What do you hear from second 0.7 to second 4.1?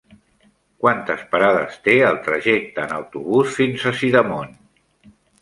Quantes parades té el trajecte en autobús fins a